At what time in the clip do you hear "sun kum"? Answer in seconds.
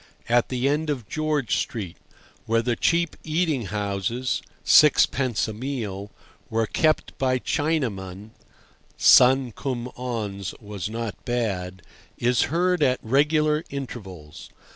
8.97-9.89